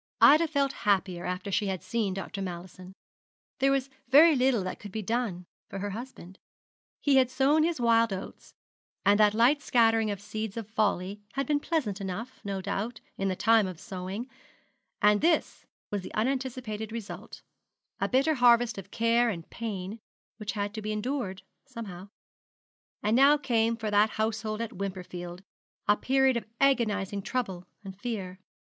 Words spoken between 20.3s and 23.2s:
which had to be endured somehow. And